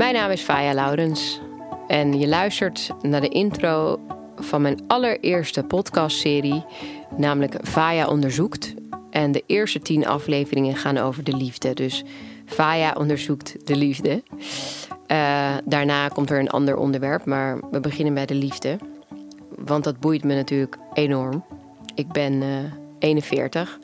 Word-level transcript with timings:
Mijn 0.00 0.14
naam 0.14 0.30
is 0.30 0.42
Faya 0.42 0.74
Laurens 0.74 1.40
en 1.88 2.18
je 2.18 2.28
luistert 2.28 2.90
naar 3.02 3.20
de 3.20 3.28
intro 3.28 4.00
van 4.36 4.62
mijn 4.62 4.80
allereerste 4.86 5.62
podcastserie, 5.62 6.64
namelijk 7.16 7.56
Faya 7.62 8.06
onderzoekt. 8.06 8.74
En 9.10 9.32
de 9.32 9.42
eerste 9.46 9.80
tien 9.80 10.06
afleveringen 10.06 10.76
gaan 10.76 10.98
over 10.98 11.24
de 11.24 11.36
liefde. 11.36 11.74
Dus 11.74 12.04
Faya 12.46 12.92
onderzoekt 12.92 13.66
de 13.66 13.76
liefde. 13.76 14.22
Uh, 15.08 15.54
daarna 15.64 16.08
komt 16.08 16.30
er 16.30 16.38
een 16.38 16.50
ander 16.50 16.76
onderwerp, 16.76 17.24
maar 17.24 17.60
we 17.70 17.80
beginnen 17.80 18.14
bij 18.14 18.26
de 18.26 18.34
liefde. 18.34 18.78
Want 19.48 19.84
dat 19.84 20.00
boeit 20.00 20.24
me 20.24 20.34
natuurlijk 20.34 20.76
enorm. 20.92 21.44
Ik 21.94 22.08
ben 22.08 22.32
uh, 22.32 22.48
41. 22.98 23.78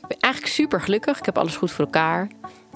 Ik 0.00 0.06
ben 0.08 0.18
eigenlijk 0.20 0.54
super 0.54 0.80
gelukkig. 0.80 1.18
Ik 1.18 1.24
heb 1.24 1.38
alles 1.38 1.56
goed 1.56 1.70
voor 1.70 1.84
elkaar. 1.84 2.28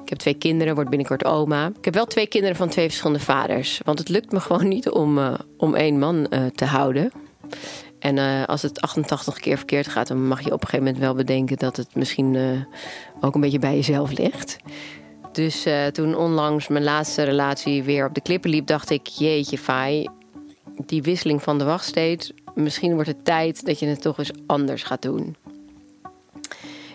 Ik 0.05 0.11
heb 0.11 0.19
twee 0.19 0.35
kinderen, 0.35 0.75
word 0.75 0.89
binnenkort 0.89 1.25
oma. 1.25 1.67
Ik 1.79 1.85
heb 1.85 1.95
wel 1.95 2.07
twee 2.07 2.27
kinderen 2.27 2.57
van 2.57 2.69
twee 2.69 2.87
verschillende 2.87 3.23
vaders. 3.25 3.81
Want 3.85 3.99
het 3.99 4.09
lukt 4.09 4.33
me 4.33 4.41
gewoon 4.47 4.69
niet 4.69 4.91
om, 4.91 5.19
uh, 5.19 5.35
om 5.57 5.75
één 5.75 5.99
man 5.99 6.27
uh, 6.31 6.47
te 6.55 6.65
houden. 6.65 7.13
En 7.99 8.17
uh, 8.17 8.45
als 8.45 8.63
het 8.63 8.81
88 8.81 9.39
keer 9.39 9.57
verkeerd 9.57 9.89
gaat, 9.89 10.09
dan 10.09 10.27
mag 10.27 10.41
je 10.41 10.53
op 10.53 10.63
een 10.63 10.69
gegeven 10.69 10.85
moment 10.85 11.03
wel 11.03 11.15
bedenken 11.15 11.57
dat 11.57 11.77
het 11.77 11.95
misschien 11.95 12.67
ook 13.21 13.35
een 13.35 13.41
beetje 13.41 13.59
bij 13.59 13.75
jezelf 13.75 14.19
ligt. 14.19 14.57
Dus 15.33 15.67
toen 15.93 16.17
onlangs 16.17 16.69
mijn 16.69 16.85
laatste 16.85 17.23
relatie 17.23 17.83
weer 17.83 18.07
op 18.07 18.15
de 18.15 18.21
klippen 18.21 18.51
liep, 18.51 18.67
dacht 18.67 18.91
ik: 18.91 19.07
Jeetje, 19.07 19.59
Fai, 19.59 20.09
die 20.87 21.03
wisseling 21.03 21.43
van 21.43 21.59
de 21.59 21.65
wachtsteed. 21.65 22.35
Misschien 22.55 22.95
wordt 22.95 23.09
het 23.09 23.25
tijd 23.25 23.67
dat 23.67 23.79
je 23.79 23.87
het 23.87 24.01
toch 24.01 24.19
eens 24.19 24.33
anders 24.47 24.83
gaat 24.83 25.03
doen 25.03 25.37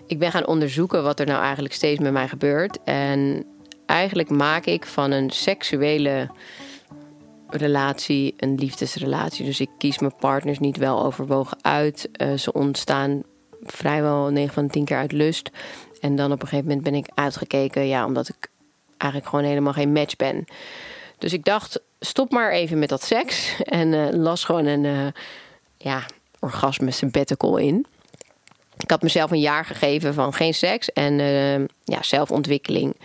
ik 0.10 0.20
ben 0.20 0.32
gaan 0.32 0.48
onderzoeken 0.48 1.04
wat 1.04 1.20
er 1.20 1.26
nou 1.26 1.42
eigenlijk 1.42 1.74
steeds 1.74 2.00
met 2.00 2.12
mij 2.12 2.28
gebeurt. 2.28 2.84
En 2.84 3.46
eigenlijk 3.86 4.30
maak 4.30 4.66
ik 4.66 4.86
van 4.86 5.12
een 5.12 5.30
seksuele 5.30 6.30
relatie 7.50 8.34
een 8.38 8.56
liefdesrelatie. 8.56 9.46
Dus 9.46 9.60
ik 9.60 9.70
kies 9.78 10.00
mijn 10.00 10.16
partners 10.20 10.60
niet 10.60 10.78
wel 10.78 11.04
overwogen 11.04 11.58
uit. 11.62 12.10
Uh, 12.22 12.34
ze 12.34 12.54
ontstaan 12.54 13.24
vrijwel 13.64 14.30
9 14.30 14.54
van 14.54 14.66
de 14.66 14.72
10 14.72 14.86
keer 14.86 14.98
uit 14.98 15.12
lust. 15.12 15.50
En 16.00 16.16
dan 16.16 16.32
op 16.32 16.42
een 16.42 16.48
gegeven 16.48 16.68
moment 16.68 16.84
ben 16.84 16.96
ik 16.96 17.10
uitgekeken, 17.14 17.88
ja, 17.88 18.06
omdat 18.06 18.30
ik 18.30 18.50
eigenlijk 18.98 19.32
gewoon 19.32 19.46
helemaal 19.50 19.74
geen 19.74 19.92
match 19.92 20.16
ben. 20.16 20.46
Dus 21.18 21.34
ik 21.34 21.46
dacht, 21.46 21.82
stop 22.00 22.32
maar 22.32 22.52
even 22.52 22.80
met 22.80 22.90
dat 22.90 23.04
seks. 23.04 23.56
En 23.64 23.94
uh, 23.94 24.08
las 24.12 24.44
gewoon 24.44 24.66
een 24.66 24.84
uh, 24.84 25.08
ja, 25.78 26.06
orgasme 26.40 26.92
sabbatical 26.92 27.58
in. 27.58 27.86
Ik 28.84 28.90
had 28.90 29.02
mezelf 29.02 29.32
een 29.32 29.40
jaar 29.40 29.66
gegeven 29.66 30.14
van 30.14 30.34
geen 30.34 30.54
seks 30.54 30.94
en 30.94 31.20
uh, 31.20 31.66
ja, 31.84 32.02
zelfontwikkeling. 32.02 32.96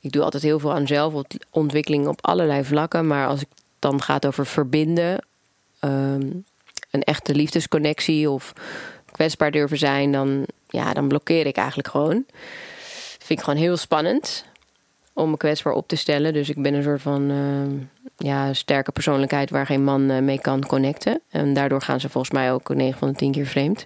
Ik 0.00 0.12
doe 0.12 0.22
altijd 0.22 0.42
heel 0.42 0.58
veel 0.58 0.72
aan 0.72 0.86
zelfontwikkeling 0.86 2.06
op 2.06 2.26
allerlei 2.26 2.64
vlakken. 2.64 3.06
Maar 3.06 3.26
als 3.26 3.40
het 3.40 3.48
dan 3.78 4.02
gaat 4.02 4.26
over 4.26 4.46
verbinden, 4.46 5.18
um, 5.80 6.44
een 6.90 7.02
echte 7.02 7.34
liefdesconnectie 7.34 8.30
of 8.30 8.52
kwetsbaar 9.10 9.50
durven 9.50 9.78
zijn, 9.78 10.12
dan, 10.12 10.46
ja, 10.68 10.92
dan 10.92 11.08
blokkeer 11.08 11.46
ik 11.46 11.56
eigenlijk 11.56 11.88
gewoon. 11.88 12.24
Dat 12.26 13.26
vind 13.26 13.38
ik 13.38 13.44
gewoon 13.44 13.60
heel 13.60 13.76
spannend 13.76 14.44
om 15.12 15.30
me 15.30 15.36
kwetsbaar 15.36 15.72
op 15.72 15.88
te 15.88 15.96
stellen. 15.96 16.32
Dus 16.32 16.48
ik 16.48 16.62
ben 16.62 16.74
een 16.74 16.82
soort 16.82 17.02
van 17.02 17.30
uh, 17.30 17.80
ja, 18.16 18.52
sterke 18.52 18.92
persoonlijkheid 18.92 19.50
waar 19.50 19.66
geen 19.66 19.84
man 19.84 20.10
uh, 20.10 20.18
mee 20.18 20.40
kan 20.40 20.66
connecten. 20.66 21.20
En 21.30 21.54
daardoor 21.54 21.82
gaan 21.82 22.00
ze 22.00 22.08
volgens 22.08 22.32
mij 22.32 22.52
ook 22.52 22.74
9 22.74 22.98
van 22.98 23.08
de 23.08 23.14
10 23.14 23.32
keer 23.32 23.46
vreemd. 23.46 23.84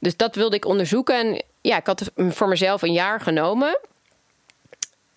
Dus 0.00 0.16
dat 0.16 0.34
wilde 0.34 0.56
ik 0.56 0.64
onderzoeken. 0.64 1.14
En 1.14 1.42
ja, 1.60 1.76
ik 1.76 1.86
had 1.86 2.10
voor 2.16 2.48
mezelf 2.48 2.82
een 2.82 2.92
jaar 2.92 3.20
genomen. 3.20 3.78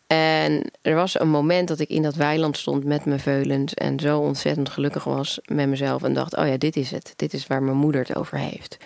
En 0.08 0.72
er 0.82 0.96
was 0.96 1.20
een 1.20 1.30
moment 1.30 1.68
dat 1.68 1.80
ik 1.80 1.90
in 1.90 2.02
dat 2.02 2.16
weiland 2.16 2.58
stond 2.58 2.84
met 2.84 3.06
mijn 3.06 3.20
veulens. 3.20 3.74
En 3.74 4.00
zo 4.00 4.20
ontzettend 4.20 4.70
gelukkig 4.70 5.04
was 5.04 5.40
met 5.46 5.68
mezelf. 5.68 6.04
En 6.04 6.14
dacht: 6.14 6.38
oh 6.38 6.48
ja, 6.48 6.58
dit 6.58 6.76
is 6.76 6.92
het. 6.92 7.14
Dit 7.16 7.34
is 7.34 7.48
waar 7.48 7.64
mijn 7.64 7.78
moeder 7.78 8.02
het 8.02 8.16
over 8.16 8.38
heeft. 8.38 8.78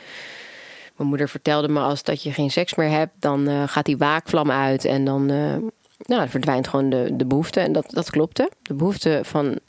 Mijn 0.96 1.10
moeder 1.10 1.30
vertelde 1.30 1.68
me 1.68 1.80
als 1.80 2.04
dat 2.04 2.24
je 2.24 2.34
geen 2.34 2.52
seks 2.52 2.76
meer 2.76 2.90
hebt, 2.90 3.14
dan 3.20 3.50
uh, 3.50 3.64
gaat 3.66 3.86
die 3.86 3.98
waakvlam 3.98 4.52
uit. 4.52 4.86
En 4.86 5.06
dan 5.06 5.32
uh, 5.32 5.56
nou, 5.98 6.30
verdwijnt 6.30 6.68
gewoon 6.68 6.90
de, 6.90 7.10
de 7.14 7.26
behoefte. 7.26 7.60
En 7.60 7.72
dat, 7.72 7.90
dat 7.90 8.10
klopte. 8.10 8.50
De 8.62 8.74
behoefte 8.74 9.20
van, 9.24 9.60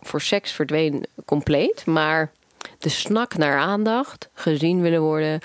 voor 0.00 0.20
seks 0.20 0.52
verdween 0.52 1.06
compleet. 1.24 1.86
Maar 1.86 2.30
de 2.78 2.88
snak 2.88 3.36
naar 3.36 3.58
aandacht, 3.58 4.28
gezien 4.32 4.80
willen 4.80 5.00
worden, 5.00 5.40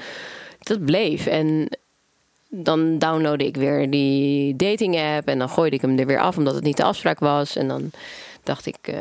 dat 0.60 0.86
bleef. 0.86 1.26
En 1.26 1.70
dan 2.50 2.98
downloadde 2.98 3.46
ik 3.46 3.56
weer 3.56 3.90
die 3.90 4.56
dating 4.56 5.00
app 5.00 5.28
en 5.28 5.40
dan 5.40 5.50
gooide 5.50 5.76
ik 5.76 5.82
hem 5.82 6.00
er 6.00 6.06
weer 6.06 6.20
af 6.20 6.38
omdat 6.38 6.56
het 6.56 6.64
niet 6.64 6.78
de 6.78 6.84
afspraak 6.84 7.20
was. 7.20 7.56
En 7.56 7.68
dan 7.68 7.92
dacht 8.44 8.66
ik, 8.66 8.78
uh, 8.90 8.96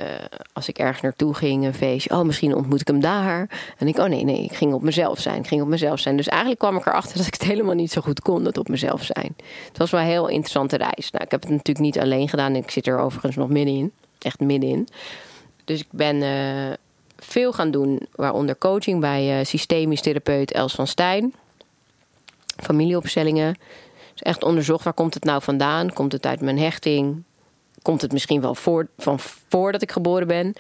als 0.53 0.69
ik 0.69 0.79
ergens 0.79 1.01
naartoe 1.01 1.35
ging, 1.35 1.65
een 1.65 1.75
feestje, 1.75 2.11
oh 2.11 2.23
misschien 2.23 2.55
ontmoet 2.55 2.81
ik 2.81 2.87
hem 2.87 3.01
daar. 3.01 3.51
En 3.79 3.89
ik, 3.89 3.99
oh 3.99 4.07
nee, 4.07 4.25
nee, 4.25 4.45
ik 4.45 4.53
ging 4.53 4.73
op 4.73 4.83
mezelf 4.83 5.21
zijn, 5.21 5.39
ik 5.39 5.47
ging 5.47 5.63
op 5.63 5.69
mezelf 5.69 5.99
zijn. 5.99 6.17
Dus 6.17 6.29
eigenlijk 6.29 6.61
kwam 6.61 6.77
ik 6.77 6.87
erachter 6.87 7.17
dat 7.19 7.27
ik 7.27 7.33
het 7.33 7.43
helemaal 7.43 7.75
niet 7.75 7.93
zo 7.93 8.01
goed 8.01 8.21
kon, 8.21 8.45
dat 8.45 8.59
op 8.59 8.69
mezelf 8.69 9.05
zijn. 9.05 9.37
Het 9.69 9.79
was 9.79 9.91
wel 9.91 10.01
een 10.01 10.07
heel 10.07 10.29
interessante 10.29 10.77
reis. 10.77 11.11
Nou, 11.11 11.25
ik 11.25 11.31
heb 11.31 11.41
het 11.41 11.51
natuurlijk 11.51 11.79
niet 11.79 11.99
alleen 11.99 12.29
gedaan, 12.29 12.57
ik 12.57 12.71
zit 12.71 12.87
er 12.87 12.99
overigens 12.99 13.37
nog 13.37 13.49
middenin, 13.49 13.93
echt 14.19 14.41
middenin. 14.41 14.89
Dus 15.65 15.81
ik 15.81 15.89
ben 15.91 16.17
uh, 16.17 16.73
veel 17.25 17.53
gaan 17.53 17.71
doen, 17.71 18.01
waaronder 18.15 18.59
coaching 18.59 19.01
bij 19.01 19.39
uh, 19.39 19.45
systemisch 19.45 20.01
therapeut 20.01 20.53
Els 20.53 20.75
van 20.75 20.87
Stijn. 20.87 21.35
Familieopstellingen. 22.57 23.57
Dus 24.13 24.23
echt 24.23 24.45
onderzocht 24.45 24.85
waar 24.85 24.93
komt 24.93 25.15
het 25.15 25.25
nou 25.25 25.43
vandaan? 25.43 25.93
Komt 25.93 26.13
het 26.13 26.27
uit 26.27 26.41
mijn 26.41 26.59
hechting? 26.59 27.23
Komt 27.83 28.03
het 28.03 28.13
misschien 28.13 28.41
wel 28.41 28.55
van 28.97 29.19
voordat 29.49 29.83
ik 29.83 29.93
geboren 29.93 30.27
ben? 30.27 30.53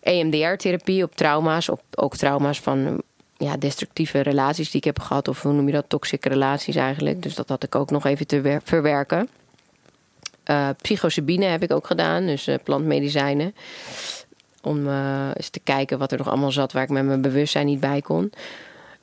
EMDR-therapie 0.00 1.02
op 1.02 1.16
trauma's, 1.16 1.68
ook 1.94 2.16
trauma's 2.16 2.60
van 2.60 3.02
ja, 3.36 3.56
destructieve 3.56 4.20
relaties 4.20 4.70
die 4.70 4.80
ik 4.80 4.86
heb 4.86 4.98
gehad, 4.98 5.28
of 5.28 5.42
hoe 5.42 5.52
noem 5.52 5.66
je 5.66 5.72
dat, 5.72 5.84
toxische 5.88 6.28
relaties 6.28 6.76
eigenlijk. 6.76 7.22
Dus 7.22 7.34
dat 7.34 7.48
had 7.48 7.62
ik 7.62 7.74
ook 7.74 7.90
nog 7.90 8.04
even 8.04 8.26
te 8.26 8.60
verwerken. 8.64 9.28
Uh, 10.46 10.68
psychosabine 10.82 11.44
heb 11.44 11.62
ik 11.62 11.72
ook 11.72 11.86
gedaan, 11.86 12.26
dus 12.26 12.48
uh, 12.48 12.54
plantmedicijnen. 12.64 13.54
Om 14.62 14.86
uh, 14.86 15.30
eens 15.34 15.48
te 15.48 15.60
kijken 15.64 15.98
wat 15.98 16.12
er 16.12 16.18
nog 16.18 16.28
allemaal 16.28 16.52
zat 16.52 16.72
waar 16.72 16.82
ik 16.82 16.88
met 16.88 17.04
mijn 17.04 17.20
bewustzijn 17.20 17.66
niet 17.66 17.80
bij 17.80 18.00
kon. 18.00 18.32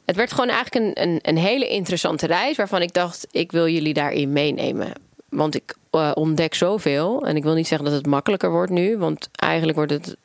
Het 0.06 0.16
werd 0.16 0.32
gewoon 0.32 0.50
eigenlijk 0.50 0.98
een, 0.98 1.10
een, 1.10 1.20
een 1.22 1.38
hele 1.38 1.68
interessante 1.68 2.28
reis 2.28 2.58
waarvan 2.58 2.82
ik 2.82 2.94
dacht, 2.94 3.28
ik 3.32 3.52
wil 3.52 3.68
jullie 3.68 3.94
daarin 3.94 4.34
meenemen. 4.34 4.94
Want 5.30 5.56
ik 5.56 5.76
uh, 5.92 6.12
ontdek 6.14 6.54
zoveel. 6.54 7.26
En 7.26 7.36
ik 7.36 7.44
wil 7.44 7.54
niet 7.54 7.68
zeggen 7.68 7.88
dat 7.88 7.98
het 7.98 8.06
makkelijker 8.06 8.52
wordt 8.52 8.72
nu, 8.72 8.98
want 8.98 9.30
eigenlijk 9.36 9.78
wordt 9.78 9.92
het 9.92 10.16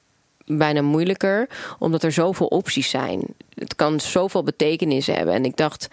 bijna 0.47 0.82
moeilijker, 0.82 1.49
omdat 1.78 2.03
er 2.03 2.12
zoveel 2.12 2.47
opties 2.47 2.91
zijn. 2.91 3.22
Het 3.54 3.75
kan 3.75 4.00
zoveel 4.00 4.43
betekenis 4.43 5.06
hebben. 5.06 5.34
En 5.34 5.44
ik 5.44 5.56
dacht, 5.56 5.88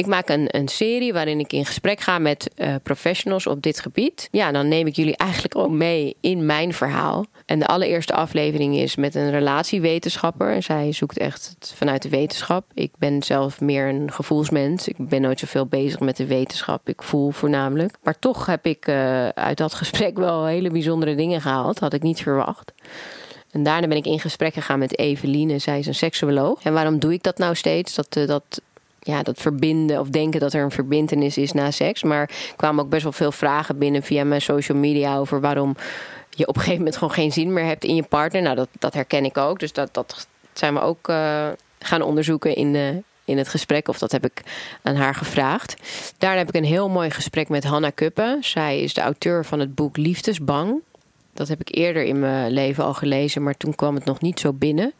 ik 0.00 0.06
maak 0.06 0.28
een, 0.28 0.46
een 0.50 0.68
serie 0.68 1.12
waarin 1.12 1.38
ik 1.38 1.52
in 1.52 1.66
gesprek 1.66 2.00
ga 2.00 2.18
met 2.18 2.50
uh, 2.56 2.74
professionals 2.82 3.46
op 3.46 3.62
dit 3.62 3.80
gebied. 3.80 4.28
Ja, 4.30 4.52
dan 4.52 4.68
neem 4.68 4.86
ik 4.86 4.96
jullie 4.96 5.16
eigenlijk 5.16 5.56
ook 5.56 5.70
mee 5.70 6.16
in 6.20 6.46
mijn 6.46 6.74
verhaal. 6.74 7.26
En 7.46 7.58
de 7.58 7.66
allereerste 7.66 8.14
aflevering 8.14 8.76
is 8.76 8.96
met 8.96 9.14
een 9.14 9.30
relatiewetenschapper. 9.30 10.52
En 10.52 10.62
zij 10.62 10.92
zoekt 10.92 11.18
echt 11.18 11.72
vanuit 11.76 12.02
de 12.02 12.08
wetenschap. 12.08 12.64
Ik 12.74 12.92
ben 12.98 13.22
zelf 13.22 13.60
meer 13.60 13.88
een 13.88 14.12
gevoelsmens. 14.12 14.88
Ik 14.88 14.96
ben 14.98 15.20
nooit 15.20 15.38
zoveel 15.38 15.66
bezig 15.66 16.00
met 16.00 16.16
de 16.16 16.26
wetenschap. 16.26 16.88
Ik 16.88 17.02
voel 17.02 17.30
voornamelijk. 17.30 17.96
Maar 18.02 18.18
toch 18.18 18.46
heb 18.46 18.66
ik 18.66 18.88
uh, 18.88 19.28
uit 19.28 19.58
dat 19.58 19.74
gesprek 19.74 20.16
wel 20.16 20.46
hele 20.46 20.70
bijzondere 20.70 21.14
dingen 21.14 21.40
gehaald. 21.40 21.78
Had 21.78 21.92
ik 21.92 22.02
niet 22.02 22.22
verwacht. 22.22 22.72
En 23.50 23.62
daarna 23.62 23.86
ben 23.86 23.96
ik 23.96 24.06
in 24.06 24.20
gesprek 24.20 24.54
gegaan 24.54 24.78
met 24.78 24.98
Eveline. 24.98 25.58
Zij 25.58 25.78
is 25.78 25.86
een 25.86 25.94
seksuoloog. 25.94 26.62
En 26.62 26.72
waarom 26.72 26.98
doe 26.98 27.12
ik 27.12 27.22
dat 27.22 27.38
nou 27.38 27.54
steeds? 27.54 27.94
Dat, 27.94 28.16
uh, 28.16 28.26
dat 28.26 28.60
ja, 29.00 29.22
dat 29.22 29.40
verbinden 29.40 30.00
of 30.00 30.08
denken 30.08 30.40
dat 30.40 30.52
er 30.52 30.62
een 30.62 30.70
verbindenis 30.70 31.38
is 31.38 31.52
na 31.52 31.70
seks. 31.70 32.02
Maar 32.02 32.30
kwamen 32.56 32.84
ook 32.84 32.90
best 32.90 33.02
wel 33.02 33.12
veel 33.12 33.32
vragen 33.32 33.78
binnen 33.78 34.02
via 34.02 34.24
mijn 34.24 34.42
social 34.42 34.78
media 34.78 35.16
over 35.16 35.40
waarom 35.40 35.76
je 36.30 36.46
op 36.46 36.54
een 36.54 36.60
gegeven 36.60 36.78
moment 36.78 36.96
gewoon 36.96 37.14
geen 37.14 37.32
zin 37.32 37.52
meer 37.52 37.64
hebt 37.64 37.84
in 37.84 37.94
je 37.94 38.02
partner. 38.02 38.42
Nou, 38.42 38.56
dat, 38.56 38.68
dat 38.78 38.94
herken 38.94 39.24
ik 39.24 39.38
ook. 39.38 39.58
Dus 39.58 39.72
dat, 39.72 39.94
dat 39.94 40.28
zijn 40.52 40.74
we 40.74 40.80
ook 40.80 41.08
uh, 41.08 41.48
gaan 41.78 42.02
onderzoeken 42.02 42.54
in, 42.54 42.72
de, 42.72 43.02
in 43.24 43.38
het 43.38 43.48
gesprek. 43.48 43.88
Of 43.88 43.98
dat 43.98 44.12
heb 44.12 44.24
ik 44.24 44.42
aan 44.82 44.96
haar 44.96 45.14
gevraagd. 45.14 45.76
Daarna 46.18 46.38
heb 46.38 46.48
ik 46.48 46.54
een 46.54 46.64
heel 46.64 46.88
mooi 46.88 47.10
gesprek 47.10 47.48
met 47.48 47.64
Hanna 47.64 47.90
Kuppen. 47.90 48.44
Zij 48.44 48.80
is 48.80 48.94
de 48.94 49.00
auteur 49.00 49.44
van 49.44 49.60
het 49.60 49.74
boek 49.74 49.96
Liefdesbang. 49.96 50.80
Dat 51.32 51.48
heb 51.48 51.60
ik 51.60 51.76
eerder 51.76 52.02
in 52.02 52.18
mijn 52.18 52.52
leven 52.52 52.84
al 52.84 52.94
gelezen, 52.94 53.42
maar 53.42 53.56
toen 53.56 53.74
kwam 53.74 53.94
het 53.94 54.04
nog 54.04 54.20
niet 54.20 54.40
zo 54.40 54.52
binnen. 54.52 54.92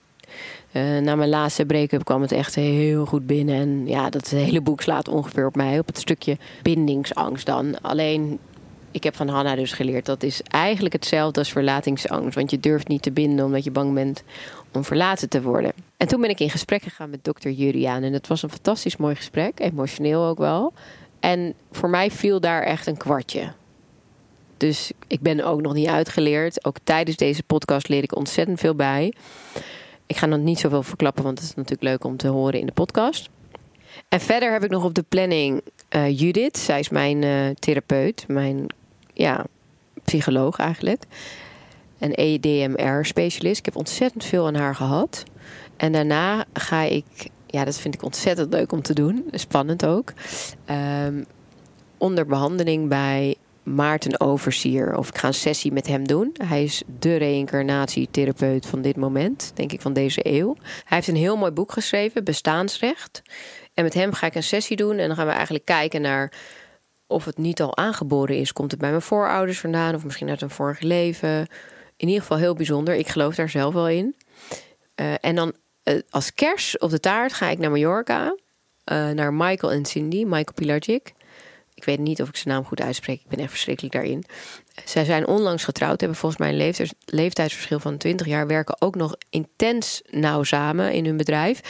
Uh, 0.72 0.98
na 0.98 1.14
mijn 1.14 1.28
laatste 1.28 1.66
break-up 1.66 2.04
kwam 2.04 2.22
het 2.22 2.32
echt 2.32 2.54
heel 2.54 3.06
goed 3.06 3.26
binnen. 3.26 3.54
En 3.54 3.86
ja, 3.86 4.10
dat 4.10 4.28
hele 4.28 4.60
boek 4.60 4.82
slaat 4.82 5.08
ongeveer 5.08 5.46
op 5.46 5.56
mij, 5.56 5.78
op 5.78 5.86
het 5.86 5.98
stukje 5.98 6.36
bindingsangst 6.62 7.46
dan. 7.46 7.80
Alleen, 7.80 8.38
ik 8.90 9.02
heb 9.02 9.16
van 9.16 9.28
Hanna 9.28 9.54
dus 9.54 9.72
geleerd, 9.72 10.06
dat 10.06 10.22
is 10.22 10.42
eigenlijk 10.42 10.94
hetzelfde 10.94 11.38
als 11.38 11.52
verlatingsangst. 11.52 12.34
Want 12.34 12.50
je 12.50 12.60
durft 12.60 12.88
niet 12.88 13.02
te 13.02 13.10
binden 13.10 13.44
omdat 13.44 13.64
je 13.64 13.70
bang 13.70 13.94
bent 13.94 14.22
om 14.72 14.84
verlaten 14.84 15.28
te 15.28 15.42
worden. 15.42 15.72
En 15.96 16.08
toen 16.08 16.20
ben 16.20 16.30
ik 16.30 16.40
in 16.40 16.50
gesprek 16.50 16.82
gegaan 16.82 17.10
met 17.10 17.24
dokter 17.24 17.50
Juriaan. 17.50 18.02
En 18.02 18.12
het 18.12 18.26
was 18.26 18.42
een 18.42 18.50
fantastisch 18.50 18.96
mooi 18.96 19.14
gesprek, 19.14 19.60
emotioneel 19.60 20.24
ook 20.24 20.38
wel. 20.38 20.72
En 21.20 21.54
voor 21.70 21.90
mij 21.90 22.10
viel 22.10 22.40
daar 22.40 22.62
echt 22.62 22.86
een 22.86 22.96
kwartje. 22.96 23.52
Dus 24.56 24.92
ik 25.06 25.20
ben 25.20 25.44
ook 25.44 25.60
nog 25.60 25.74
niet 25.74 25.88
uitgeleerd. 25.88 26.64
Ook 26.64 26.76
tijdens 26.84 27.16
deze 27.16 27.42
podcast 27.42 27.88
leer 27.88 28.02
ik 28.02 28.16
ontzettend 28.16 28.60
veel 28.60 28.74
bij. 28.74 29.12
Ik 30.10 30.16
ga 30.16 30.26
nog 30.26 30.38
niet 30.38 30.58
zoveel 30.58 30.82
verklappen, 30.82 31.24
want 31.24 31.38
het 31.38 31.48
is 31.48 31.54
natuurlijk 31.54 31.82
leuk 31.82 32.04
om 32.04 32.16
te 32.16 32.28
horen 32.28 32.60
in 32.60 32.66
de 32.66 32.72
podcast. 32.72 33.28
En 34.08 34.20
verder 34.20 34.52
heb 34.52 34.64
ik 34.64 34.70
nog 34.70 34.84
op 34.84 34.94
de 34.94 35.04
planning 35.08 35.62
uh, 35.96 36.18
Judith. 36.18 36.58
Zij 36.58 36.78
is 36.78 36.88
mijn 36.88 37.22
uh, 37.22 37.48
therapeut, 37.58 38.24
mijn 38.28 38.66
ja, 39.14 39.44
psycholoog 40.04 40.58
eigenlijk. 40.58 41.02
Een 41.98 42.12
EDMR-specialist. 42.14 43.58
Ik 43.58 43.64
heb 43.64 43.76
ontzettend 43.76 44.24
veel 44.24 44.46
aan 44.46 44.54
haar 44.54 44.74
gehad. 44.74 45.22
En 45.76 45.92
daarna 45.92 46.44
ga 46.52 46.82
ik, 46.82 47.04
ja, 47.46 47.64
dat 47.64 47.78
vind 47.78 47.94
ik 47.94 48.02
ontzettend 48.02 48.52
leuk 48.52 48.72
om 48.72 48.82
te 48.82 48.94
doen. 48.94 49.24
Spannend 49.30 49.86
ook. 49.86 50.12
Um, 51.06 51.24
onder 51.98 52.26
behandeling 52.26 52.88
bij 52.88 53.36
Maarten 53.62 54.20
Oversier. 54.20 54.96
Of 54.96 55.08
ik 55.08 55.18
ga 55.18 55.26
een 55.26 55.34
sessie 55.34 55.72
met 55.72 55.86
hem 55.86 56.06
doen. 56.06 56.34
Hij 56.44 56.62
is 56.62 56.82
de 56.98 57.16
reïncarnatietherapeut 57.16 58.66
van 58.66 58.82
dit 58.82 58.96
moment, 58.96 59.52
denk 59.54 59.72
ik 59.72 59.80
van 59.80 59.92
deze 59.92 60.20
eeuw. 60.22 60.56
Hij 60.60 60.96
heeft 60.96 61.08
een 61.08 61.16
heel 61.16 61.36
mooi 61.36 61.50
boek 61.50 61.72
geschreven, 61.72 62.24
Bestaansrecht. 62.24 63.22
En 63.74 63.84
met 63.84 63.94
hem 63.94 64.12
ga 64.12 64.26
ik 64.26 64.34
een 64.34 64.42
sessie 64.42 64.76
doen 64.76 64.98
en 64.98 65.06
dan 65.06 65.16
gaan 65.16 65.26
we 65.26 65.32
eigenlijk 65.32 65.64
kijken 65.64 66.00
naar 66.00 66.32
of 67.06 67.24
het 67.24 67.38
niet 67.38 67.62
al 67.62 67.76
aangeboren 67.76 68.36
is. 68.36 68.52
Komt 68.52 68.70
het 68.70 68.80
bij 68.80 68.90
mijn 68.90 69.02
voorouders 69.02 69.60
vandaan 69.60 69.94
of 69.94 70.04
misschien 70.04 70.28
uit 70.28 70.42
een 70.42 70.50
vorig 70.50 70.80
leven? 70.80 71.46
In 71.96 72.06
ieder 72.06 72.20
geval 72.20 72.38
heel 72.38 72.54
bijzonder. 72.54 72.94
Ik 72.94 73.08
geloof 73.08 73.34
daar 73.34 73.48
zelf 73.48 73.74
wel 73.74 73.88
in. 73.88 74.16
Uh, 75.00 75.14
en 75.20 75.34
dan 75.34 75.52
uh, 75.84 76.00
als 76.10 76.34
kers 76.34 76.78
op 76.78 76.90
de 76.90 77.00
taart 77.00 77.32
ga 77.32 77.48
ik 77.48 77.58
naar 77.58 77.70
Mallorca. 77.70 78.36
Uh, 78.92 79.10
naar 79.10 79.34
Michael 79.34 79.72
en 79.72 79.84
Cindy, 79.84 80.24
Michael 80.24 80.54
Pilarczyk. 80.54 81.12
Ik 81.80 81.86
weet 81.86 81.98
niet 81.98 82.22
of 82.22 82.28
ik 82.28 82.36
zijn 82.36 82.54
naam 82.54 82.64
goed 82.64 82.80
uitspreek. 82.80 83.20
Ik 83.20 83.28
ben 83.28 83.38
echt 83.38 83.50
verschrikkelijk 83.50 83.94
daarin. 83.94 84.24
Zij 84.84 85.04
zijn 85.04 85.26
onlangs 85.26 85.64
getrouwd, 85.64 86.00
hebben 86.00 86.18
volgens 86.18 86.40
mij 86.40 86.50
een 86.50 86.56
leeftijds, 86.56 86.92
leeftijdsverschil 87.04 87.80
van 87.80 87.96
20 87.96 88.26
jaar, 88.26 88.46
werken 88.46 88.80
ook 88.80 88.94
nog 88.94 89.16
intens 89.30 90.02
nauw 90.10 90.42
samen 90.42 90.92
in 90.92 91.04
hun 91.04 91.16
bedrijf. 91.16 91.60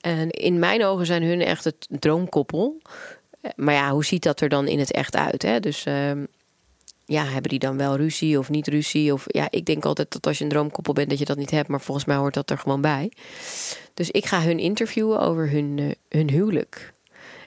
En 0.00 0.30
in 0.30 0.58
mijn 0.58 0.84
ogen 0.84 1.06
zijn 1.06 1.22
hun 1.22 1.40
echt 1.40 1.64
het 1.64 1.86
droomkoppel. 1.88 2.80
Maar 3.56 3.74
ja, 3.74 3.90
hoe 3.90 4.04
ziet 4.04 4.22
dat 4.22 4.40
er 4.40 4.48
dan 4.48 4.68
in 4.68 4.78
het 4.78 4.92
echt 4.92 5.16
uit? 5.16 5.42
Hè? 5.42 5.60
Dus 5.60 5.86
uh, 5.86 6.10
ja, 7.04 7.24
hebben 7.24 7.50
die 7.50 7.58
dan 7.58 7.76
wel 7.76 7.96
ruzie 7.96 8.38
of 8.38 8.50
niet 8.50 8.68
ruzie? 8.68 9.12
Of 9.12 9.24
ja, 9.26 9.46
ik 9.50 9.64
denk 9.64 9.84
altijd 9.84 10.12
dat 10.12 10.26
als 10.26 10.38
je 10.38 10.44
een 10.44 10.50
droomkoppel 10.50 10.92
bent, 10.92 11.10
dat 11.10 11.18
je 11.18 11.24
dat 11.24 11.36
niet 11.36 11.50
hebt. 11.50 11.68
Maar 11.68 11.80
volgens 11.80 12.06
mij 12.06 12.16
hoort 12.16 12.34
dat 12.34 12.50
er 12.50 12.58
gewoon 12.58 12.80
bij. 12.80 13.12
Dus 13.94 14.10
ik 14.10 14.26
ga 14.26 14.42
hun 14.42 14.58
interviewen 14.58 15.20
over 15.20 15.50
hun, 15.50 15.78
uh, 15.78 15.90
hun 16.08 16.30
huwelijk. 16.30 16.92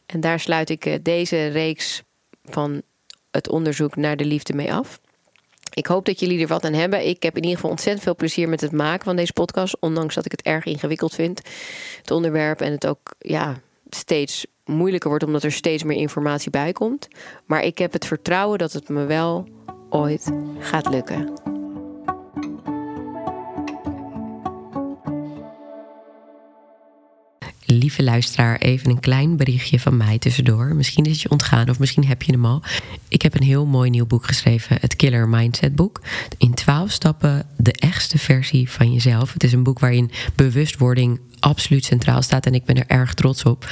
En 0.05 0.19
daar 0.19 0.39
sluit 0.39 0.69
ik 0.69 0.85
uh, 0.85 0.93
deze 1.01 1.47
reeks 1.47 2.03
van 2.43 2.81
het 3.31 3.49
onderzoek 3.49 3.95
naar 3.95 4.17
de 4.17 4.25
liefde 4.25 4.53
mee 4.53 4.73
af. 4.73 4.99
Ik 5.73 5.85
hoop 5.85 6.05
dat 6.05 6.19
jullie 6.19 6.41
er 6.41 6.47
wat 6.47 6.65
aan 6.65 6.73
hebben. 6.73 7.07
Ik 7.07 7.23
heb 7.23 7.35
in 7.35 7.41
ieder 7.41 7.55
geval 7.55 7.71
ontzettend 7.71 8.03
veel 8.03 8.15
plezier 8.15 8.49
met 8.49 8.61
het 8.61 8.71
maken 8.71 9.05
van 9.05 9.15
deze 9.15 9.33
podcast. 9.33 9.77
Ondanks 9.79 10.15
dat 10.15 10.25
ik 10.25 10.31
het 10.31 10.41
erg 10.41 10.65
ingewikkeld 10.65 11.15
vind. 11.15 11.41
Het 11.97 12.11
onderwerp 12.11 12.61
en 12.61 12.71
het 12.71 12.87
ook 12.87 13.13
ja, 13.19 13.61
steeds 13.89 14.45
moeilijker 14.65 15.09
wordt 15.09 15.25
omdat 15.25 15.43
er 15.43 15.51
steeds 15.51 15.83
meer 15.83 15.97
informatie 15.97 16.49
bij 16.49 16.71
komt. 16.71 17.07
Maar 17.45 17.63
ik 17.63 17.77
heb 17.77 17.93
het 17.93 18.05
vertrouwen 18.05 18.57
dat 18.57 18.73
het 18.73 18.89
me 18.89 19.05
wel 19.05 19.47
ooit 19.89 20.31
gaat 20.59 20.89
lukken. 20.89 21.54
Lieve 27.77 28.03
luisteraar, 28.03 28.57
even 28.57 28.89
een 28.89 28.99
klein 28.99 29.37
berichtje 29.37 29.79
van 29.79 29.97
mij 29.97 30.17
tussendoor. 30.17 30.75
Misschien 30.75 31.05
is 31.05 31.11
het 31.11 31.21
je 31.21 31.29
ontgaan 31.29 31.69
of 31.69 31.79
misschien 31.79 32.05
heb 32.05 32.21
je 32.21 32.31
hem 32.31 32.45
al. 32.45 32.63
Ik 33.07 33.21
heb 33.21 33.35
een 33.35 33.43
heel 33.43 33.65
mooi 33.65 33.89
nieuw 33.89 34.05
boek 34.05 34.25
geschreven, 34.25 34.77
het 34.79 34.95
Killer 34.95 35.29
Mindset 35.29 35.75
boek. 35.75 36.01
In 36.37 36.53
twaalf 36.53 36.91
stappen 36.91 37.45
de 37.57 37.71
echtste 37.71 38.17
versie 38.17 38.69
van 38.69 38.93
jezelf. 38.93 39.33
Het 39.33 39.43
is 39.43 39.53
een 39.53 39.63
boek 39.63 39.79
waarin 39.79 40.11
bewustwording 40.35 41.19
absoluut 41.39 41.85
centraal 41.85 42.21
staat 42.21 42.45
en 42.45 42.53
ik 42.53 42.65
ben 42.65 42.75
er 42.75 42.87
erg 42.87 43.13
trots 43.13 43.43
op. 43.43 43.69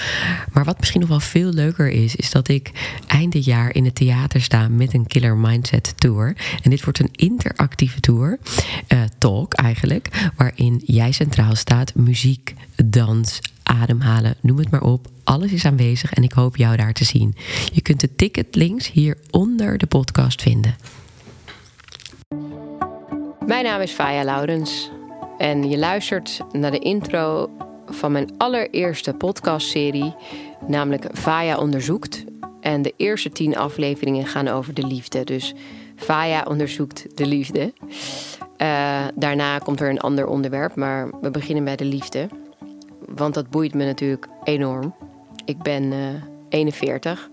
Maar 0.54 0.64
wat 0.64 0.80
misschien 0.80 1.00
nog 1.00 1.10
wel 1.10 1.20
veel 1.20 1.52
leuker 1.54 1.90
is, 1.90 2.16
is 2.16 2.32
dat 2.32 2.48
ik 2.48 2.72
eind 3.08 3.32
dit 3.32 3.46
jaar 3.46 3.76
in 3.76 3.86
het 3.86 3.96
theater 3.96 4.42
sta 4.42 4.68
met 4.68 4.94
een 4.94 5.08
Killer 5.08 5.38
Mindset 5.38 5.94
Tour. 5.98 6.36
En 6.62 6.70
dit 6.70 6.84
wordt 6.84 7.00
een 7.00 7.12
interactieve 7.12 8.00
tour, 8.00 8.40
uh, 8.88 9.02
talk 9.18 9.54
eigenlijk, 9.54 10.32
waarin 10.38 10.82
jij 10.86 11.12
centraal 11.12 11.56
staat, 11.56 11.96
muziek, 11.96 12.54
dans, 12.86 13.40
ademhalen, 13.74 14.36
noem 14.42 14.58
het 14.58 14.72
maar 14.72 14.82
op. 14.82 15.08
Alles 15.24 15.52
is 15.52 15.66
aanwezig 15.66 16.14
en 16.14 16.24
ik 16.24 16.32
hoop 16.32 16.58
jou 16.58 16.76
daar 16.76 16.94
te 16.94 17.04
zien. 17.04 17.36
Je 17.74 17.82
kunt 17.82 18.00
de 18.00 18.16
ticket 18.16 18.56
links 18.56 18.92
hier 18.92 19.18
onder 19.30 19.78
de 19.78 19.86
podcast 19.86 20.42
vinden. 20.42 20.76
Mijn 23.46 23.64
naam 23.64 23.82
is 23.82 23.92
Faya 23.92 24.24
Laurens 24.24 24.92
en 25.38 25.70
je 25.70 25.78
luistert 25.78 26.40
naar 26.52 26.72
de 26.72 26.80
intro 26.80 27.50
van 27.86 28.12
mijn 28.12 28.34
allereerste 28.38 29.14
podcastserie, 29.14 30.16
namelijk 30.68 31.06
Faya 31.14 31.58
onderzoekt. 31.58 32.24
En 32.62 32.82
de 32.82 32.94
eerste 32.98 33.30
tien 33.30 33.58
afleveringen 33.58 34.28
gaan 34.28 34.48
over 34.48 34.74
de 34.74 34.88
liefde. 34.88 35.24
Dus 35.24 35.54
Faya 35.96 36.46
onderzoekt 36.50 37.18
de 37.18 37.26
liefde. 37.26 37.74
Uh, 38.58 39.02
daarna 39.16 39.58
komt 39.58 39.80
er 39.80 39.90
een 39.90 40.00
ander 40.00 40.28
onderwerp, 40.28 40.76
maar 40.76 41.10
we 41.22 41.32
beginnen 41.32 41.64
bij 41.64 41.76
de 41.76 41.86
liefde. 41.86 42.28
Want 43.16 43.34
dat 43.34 43.50
boeit 43.50 43.74
me 43.74 43.86
natuurlijk 43.86 44.28
enorm. 44.44 44.96
Ik 45.46 45.62
ben 45.62 45.84
uh, 45.84 46.08
41. 46.50 47.30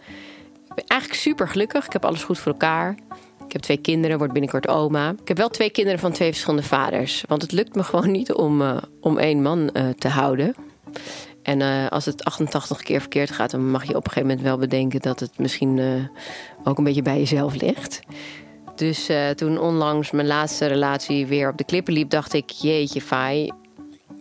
Ik 0.68 0.74
ben 0.74 0.84
eigenlijk 0.86 1.20
super 1.20 1.48
gelukkig. 1.48 1.86
Ik 1.86 1.92
heb 1.92 2.04
alles 2.04 2.24
goed 2.24 2.38
voor 2.38 2.52
elkaar. 2.52 2.98
Ik 3.46 3.52
heb 3.52 3.62
twee 3.62 3.76
kinderen, 3.76 4.18
word 4.18 4.32
binnenkort 4.32 4.68
oma. 4.68 5.14
Ik 5.20 5.28
heb 5.28 5.36
wel 5.36 5.48
twee 5.48 5.70
kinderen 5.70 6.00
van 6.00 6.12
twee 6.12 6.28
verschillende 6.30 6.66
vaders. 6.66 7.24
Want 7.28 7.42
het 7.42 7.52
lukt 7.52 7.74
me 7.74 7.82
gewoon 7.90 8.10
niet 8.10 8.32
om, 8.32 8.60
uh, 8.60 8.76
om 9.00 9.18
één 9.18 9.42
man 9.42 9.70
uh, 9.72 9.88
te 9.98 10.08
houden. 10.08 10.54
En 11.42 11.90
als 11.90 12.04
het 12.04 12.24
88 12.24 12.82
keer 12.82 13.00
verkeerd 13.00 13.30
gaat, 13.30 13.50
dan 13.50 13.70
mag 13.70 13.84
je 13.84 13.96
op 13.96 14.04
een 14.04 14.12
gegeven 14.12 14.28
moment 14.28 14.46
wel 14.46 14.58
bedenken 14.58 15.00
dat 15.00 15.20
het 15.20 15.38
misschien 15.38 15.80
ook 16.64 16.78
een 16.78 16.84
beetje 16.84 17.02
bij 17.02 17.18
jezelf 17.18 17.60
ligt. 17.60 18.00
Dus 18.74 19.08
toen 19.34 19.58
onlangs 19.58 20.10
mijn 20.10 20.26
laatste 20.26 20.66
relatie 20.66 21.26
weer 21.26 21.48
op 21.50 21.56
de 21.56 21.64
klippen 21.64 21.92
liep, 21.92 22.10
dacht 22.10 22.32
ik: 22.32 22.50
Jeetje, 22.50 23.00
Fai, 23.00 23.50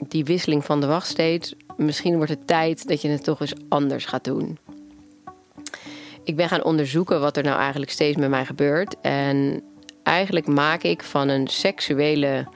die 0.07 0.23
wisseling 0.23 0.65
van 0.65 0.81
de 0.81 0.87
wachtsteed. 0.87 1.55
Misschien 1.77 2.15
wordt 2.15 2.31
het 2.31 2.47
tijd 2.47 2.87
dat 2.87 3.01
je 3.01 3.09
het 3.09 3.23
toch 3.23 3.41
eens 3.41 3.53
anders 3.69 4.05
gaat 4.05 4.23
doen 4.23 4.57
ik 6.29 6.35
ben 6.35 6.49
gaan 6.49 6.63
onderzoeken 6.63 7.19
wat 7.19 7.37
er 7.37 7.43
nou 7.43 7.59
eigenlijk 7.59 7.91
steeds 7.91 8.17
met 8.17 8.29
mij 8.29 8.45
gebeurt. 8.45 8.95
En 9.01 9.63
eigenlijk 10.03 10.47
maak 10.47 10.83
ik 10.83 11.03
van 11.03 11.27
een 11.27 11.47
seksuele 11.47 12.47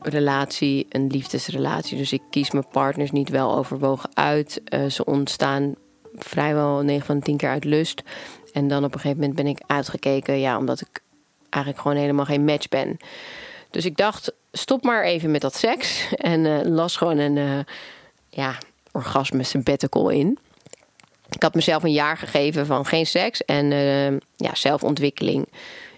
relatie 0.00 0.86
een 0.88 1.06
liefdesrelatie. 1.06 1.96
Dus 1.96 2.12
ik 2.12 2.22
kies 2.30 2.50
mijn 2.50 2.68
partners 2.72 3.10
niet 3.10 3.28
wel 3.28 3.56
overwogen 3.56 4.10
uit. 4.14 4.60
Uh, 4.68 4.86
ze 4.86 5.04
ontstaan 5.04 5.74
vrijwel 6.14 6.82
9 6.82 7.06
van 7.06 7.18
de 7.18 7.24
10 7.24 7.36
keer 7.36 7.48
uit 7.48 7.64
lust. 7.64 8.02
En 8.52 8.68
dan 8.68 8.84
op 8.84 8.94
een 8.94 9.00
gegeven 9.00 9.20
moment 9.20 9.36
ben 9.36 9.46
ik 9.46 9.62
uitgekeken, 9.66 10.38
ja, 10.38 10.58
omdat 10.58 10.80
ik 10.80 11.00
eigenlijk 11.50 11.82
gewoon 11.82 12.00
helemaal 12.00 12.24
geen 12.24 12.44
match 12.44 12.68
ben. 12.68 12.96
Dus 13.74 13.84
ik 13.84 13.96
dacht, 13.96 14.32
stop 14.52 14.84
maar 14.84 15.04
even 15.04 15.30
met 15.30 15.40
dat 15.40 15.54
seks. 15.54 16.06
En 16.32 16.44
uh, 16.44 16.60
las 16.62 16.96
gewoon 16.96 17.18
een 17.18 17.36
uh, 17.36 17.58
ja, 18.28 18.58
orgasme 18.92 19.42
sabbatical 19.42 20.08
in. 20.08 20.38
Ik 21.30 21.42
had 21.42 21.54
mezelf 21.54 21.82
een 21.82 21.92
jaar 21.92 22.16
gegeven 22.16 22.66
van 22.66 22.86
geen 22.86 23.06
seks 23.06 23.44
en 23.44 23.70
uh, 23.70 24.10
ja, 24.36 24.54
zelfontwikkeling. 24.54 25.48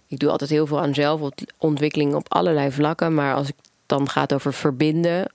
Ik 0.06 0.18
doe 0.18 0.30
altijd 0.30 0.50
heel 0.50 0.66
veel 0.66 0.80
aan 0.80 0.94
zelfontwikkeling 0.94 2.14
op 2.14 2.32
allerlei 2.34 2.72
vlakken. 2.72 3.14
Maar 3.14 3.34
als 3.34 3.46
het 3.46 3.56
dan 3.86 4.08
gaat 4.08 4.32
over 4.32 4.52
verbinden, 4.52 5.32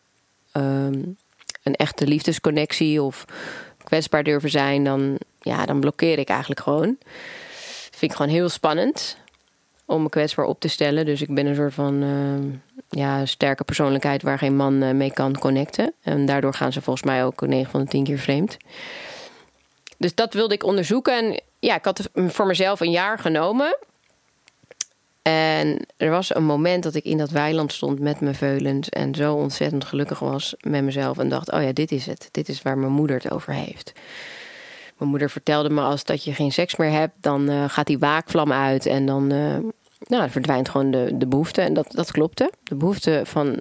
um, 0.54 1.18
een 1.64 1.76
echte 1.76 2.08
liefdesconnectie 2.08 3.02
of 3.02 3.26
kwetsbaar 3.84 4.24
durven 4.24 4.50
zijn, 4.50 4.84
dan, 4.84 5.18
ja, 5.42 5.66
dan 5.66 5.80
blokkeer 5.80 6.20
ik 6.20 6.30
eigenlijk 6.30 6.62
gewoon. 6.62 6.96
Dat 7.00 8.00
vind 8.00 8.12
ik 8.12 8.18
gewoon 8.18 8.32
heel 8.32 8.50
spannend 8.50 9.18
om 9.92 10.02
me 10.02 10.10
kwetsbaar 10.10 10.46
op 10.46 10.60
te 10.60 10.68
stellen. 10.68 11.06
Dus 11.06 11.22
ik 11.22 11.34
ben 11.34 11.46
een 11.46 11.56
soort 11.56 11.74
van 11.74 12.04
uh, 12.04 12.54
ja, 12.90 13.26
sterke 13.26 13.64
persoonlijkheid 13.64 14.22
waar 14.22 14.38
geen 14.38 14.56
man 14.56 14.84
uh, 14.84 14.92
mee 14.92 15.14
kan 15.14 15.38
connecten. 15.38 15.94
En 16.02 16.26
daardoor 16.26 16.54
gaan 16.54 16.74
ze 16.74 16.82
volgens 16.82 17.06
mij 17.06 17.26
ook 17.26 17.48
9 17.48 17.72
van 17.72 17.80
de 17.80 17.88
10 17.88 18.04
keer 18.04 18.18
vreemd. 18.18 18.58
Dus 19.98 20.16
dat 20.16 20.34
wilde 20.34 20.54
ik 20.54 20.64
onderzoeken. 20.64 21.18
En 21.18 21.42
ja, 21.60 21.76
ik 21.76 21.86
had 21.86 22.10
voor 22.14 22.46
mezelf 22.46 22.80
een 22.80 22.92
jaar 22.92 23.20
genomen. 23.20 23.78
En 25.22 25.86
er 25.98 26.10
was 26.10 26.36
een 26.36 26.44
moment 26.44 26.84
dat 26.84 26.96
ik 26.96 27.04
in 27.04 27.18
dat 27.18 27.30
weiland 27.30 27.74
stond 27.74 28.00
met 28.00 28.20
mijn 28.20 28.36
veulens. 28.36 28.90
En 28.90 29.16
zo 29.16 29.34
ontzettend 29.34 29.86
gelukkig 29.86 30.20
was 30.20 30.56
met 30.62 30.84
mezelf. 30.84 31.18
En 31.18 31.30
dacht: 31.30 31.52
oh 31.52 31.64
ja, 31.64 31.72
dit 31.72 31.92
is 31.92 32.06
het. 32.06 32.30
Dit 32.32 32.50
is 32.50 32.62
waar 32.62 32.78
mijn 32.78 32.92
moeder 32.92 33.16
het 33.16 33.32
over 33.32 33.54
heeft. 33.54 33.94
Mijn 35.02 35.14
moeder 35.14 35.30
vertelde 35.30 35.70
me 35.70 35.82
als 35.82 36.04
dat 36.04 36.24
je 36.24 36.34
geen 36.34 36.52
seks 36.52 36.76
meer 36.76 36.92
hebt, 36.92 37.14
dan 37.22 37.50
uh, 37.50 37.64
gaat 37.68 37.88
die 37.88 38.00
waakvlam 38.00 38.52
uit. 38.52 38.86
En 38.86 39.06
dan, 39.06 39.34
uh, 39.34 39.58
nou, 40.08 40.30
verdwijnt 40.30 40.70
gewoon 40.70 40.92
de, 40.92 41.12
de 41.14 41.28
behoefte. 41.28 41.62
En 41.62 41.74
dat, 41.74 41.92
dat 41.92 42.12
klopte. 42.12 42.52
De 42.64 42.76
behoefte 42.76 43.22
van, 43.24 43.60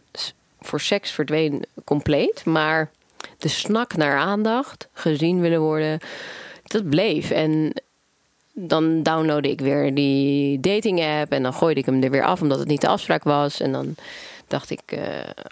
voor 0.60 0.80
seks 0.80 1.10
verdween 1.10 1.64
compleet. 1.84 2.44
Maar 2.44 2.90
de 3.38 3.48
snak 3.48 3.96
naar 3.96 4.18
aandacht, 4.18 4.88
gezien 4.92 5.40
willen 5.40 5.60
worden, 5.60 5.98
dat 6.62 6.88
bleef. 6.88 7.30
En 7.30 7.72
dan 8.52 9.02
downloadde 9.02 9.50
ik 9.50 9.60
weer 9.60 9.94
die 9.94 10.60
dating 10.60 11.02
app 11.02 11.32
en 11.32 11.42
dan 11.42 11.54
gooide 11.54 11.80
ik 11.80 11.86
hem 11.86 12.02
er 12.02 12.10
weer 12.10 12.24
af 12.24 12.42
omdat 12.42 12.58
het 12.58 12.68
niet 12.68 12.80
de 12.80 12.88
afspraak 12.88 13.24
was. 13.24 13.60
En 13.60 13.72
dan 13.72 13.94
dacht 14.50 14.70
ik, 14.70 14.80
uh, 14.86 15.00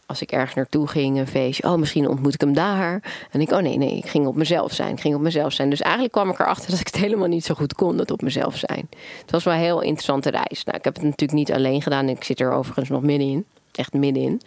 als 0.07 0.23
ik 0.23 0.33
ergens 0.33 0.55
naartoe 0.55 0.87
ging, 0.87 1.19
een 1.19 1.27
feestje, 1.27 1.63
oh, 1.63 1.75
misschien 1.75 2.09
ontmoet 2.09 2.35
ik 2.35 2.41
hem 2.41 2.53
daar. 2.53 3.03
En 3.31 3.41
ik, 3.41 3.51
oh 3.51 3.59
nee, 3.59 3.77
nee, 3.77 3.97
ik 3.97 4.07
ging 4.07 4.27
op 4.27 4.37
mezelf 4.37 4.73
zijn. 4.73 4.93
Ik 4.93 5.01
ging 5.01 5.15
op 5.15 5.21
mezelf 5.21 5.53
zijn. 5.53 5.71
Dus 5.71 5.81
eigenlijk 5.81 6.13
kwam 6.13 6.31
ik 6.31 6.39
erachter 6.39 6.71
dat 6.71 6.81
ik 6.81 6.87
het 6.87 6.97
helemaal 6.97 7.29
niet 7.29 7.45
zo 7.45 7.55
goed 7.55 7.75
kon, 7.75 7.97
dat 7.97 8.11
op 8.11 8.23
mezelf 8.23 8.57
zijn. 8.57 8.89
Het 9.21 9.31
was 9.31 9.45
wel 9.45 9.55
een 9.55 9.61
heel 9.61 9.81
interessante 9.81 10.31
reis. 10.31 10.65
Nou, 10.65 10.79
ik 10.79 10.85
heb 10.85 10.95
het 10.95 11.03
natuurlijk 11.03 11.33
niet 11.33 11.53
alleen 11.53 11.83
gedaan. 11.83 12.09
Ik 12.09 12.25
zit 12.25 12.41
er 12.41 12.53
overigens 12.53 12.89
nog 12.89 13.03
middenin. 13.03 13.45
Echt 13.73 13.93
middenin. 13.93 14.41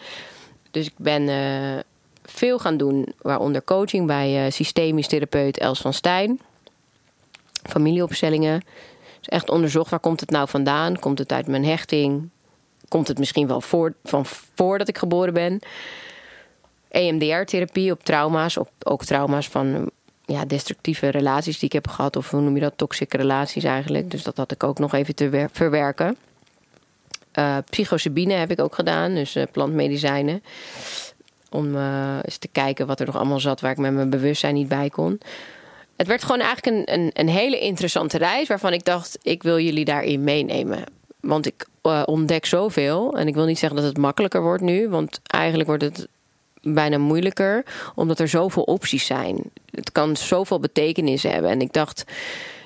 Dus 0.72 0.86
ik 0.86 0.94
ben 0.98 1.22
uh, 1.22 1.80
veel 2.24 2.60
gaan 2.60 2.78
doen, 2.78 3.14
waaronder 3.22 3.64
coaching 3.64 4.08
bij 4.08 4.46
uh, 4.46 4.52
systemisch 4.52 5.08
therapeut 5.08 5.58
Els 5.58 5.82
van 5.82 5.94
Stijn. 5.94 6.40
Familieopstellingen. 7.64 8.62
Dus 9.20 9.28
echt 9.28 9.50
onderzocht 9.50 9.90
waar 9.90 10.00
komt 10.00 10.20
het 10.20 10.30
nou 10.30 10.48
vandaan? 10.48 11.00
Komt 11.00 11.20
het 11.20 11.32
uit 11.32 11.48
mijn 11.48 11.66
hechting? 11.66 12.30
Komt 12.92 13.08
het 13.08 13.20
misschien 13.20 13.48
wel 13.48 13.62
voor, 13.62 13.94
van 14.04 14.26
voordat 14.56 14.88
ik 14.88 14.98
geboren 14.98 15.34
ben. 15.34 15.60
EMDR-therapie 16.90 17.92
op 17.92 18.04
trauma's, 18.04 18.58
op, 18.58 18.70
ook 18.84 19.06
trauma's 19.06 19.48
van 19.48 19.90
ja, 20.26 20.46
destructieve 20.46 21.08
relaties 21.10 21.60
die 21.60 21.68
ik 21.68 21.74
heb 21.74 21.88
gehad. 21.88 22.16
Of 22.16 22.30
hoe 22.30 22.42
noem 22.42 22.56
je 22.56 22.62
dat? 22.62 22.74
Toxische 22.76 23.18
relaties 23.18 23.64
eigenlijk. 23.64 24.12
Dus 24.12 24.24
dat 24.24 24.38
had 24.38 24.52
ik 24.52 24.64
ook 24.64 24.80
nog 24.80 24.94
even 24.94 25.16
te 25.16 25.48
verwerken. 25.52 26.18
Uh, 27.40 27.58
psychosabine 27.70 28.34
heb 28.34 28.52
ik 28.52 28.60
ook 28.60 28.76
gedaan, 28.76 29.14
dus 29.14 29.36
uh, 29.36 29.44
plantmedicijnen. 29.52 30.44
Om 31.50 31.76
uh, 31.76 32.18
eens 32.24 32.38
te 32.38 32.48
kijken 32.48 32.88
wat 32.88 33.00
er 33.00 33.06
nog 33.06 33.16
allemaal 33.16 33.40
zat 33.40 33.62
waar 33.62 33.72
ik 33.72 33.78
met 33.78 33.94
mijn 33.94 34.10
bewustzijn 34.10 34.54
niet 34.54 34.68
bij 34.68 34.90
kon. 34.90 35.20
Het 35.96 36.08
werd 36.08 36.24
gewoon 36.24 36.42
eigenlijk 36.42 36.78
een, 36.78 37.00
een, 37.00 37.10
een 37.14 37.30
hele 37.30 37.60
interessante 37.60 38.18
reis 38.18 38.48
waarvan 38.48 38.74
ik 38.74 38.86
dacht, 38.86 39.20
ik 39.22 39.44
wil 39.44 39.60
jullie 39.60 39.86
daarin 39.86 40.24
meenemen. 40.24 40.84
Want 41.20 41.46
ik 41.46 41.68
uh, 41.88 42.02
ontdek 42.06 42.46
zoveel. 42.46 43.18
En 43.18 43.28
ik 43.28 43.34
wil 43.34 43.46
niet 43.46 43.60
zeggen 43.60 43.80
dat 43.80 43.88
het 43.88 43.98
makkelijker 43.98 44.42
wordt 44.42 44.64
nu, 44.64 44.90
want 44.90 45.22
eigenlijk 45.24 45.70
wordt 45.70 45.84
het 45.84 46.08
bijna 46.62 46.98
moeilijker, 46.98 47.66
omdat 47.96 48.20
er 48.20 48.28
zoveel 48.28 48.64
opties 48.64 49.06
zijn. 49.06 49.44
Het 49.72 49.92
kan 49.92 50.18
zoveel 50.18 50.60
betekenis 50.60 51.24
hebben. 51.24 51.52
En 51.52 51.62
ik 51.62 51.74
dacht, 51.74 52.04